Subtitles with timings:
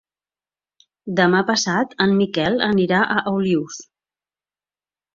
[1.19, 3.81] Demà passat en Miquel anirà a Olius.